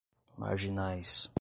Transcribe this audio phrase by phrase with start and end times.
[0.37, 1.29] marginais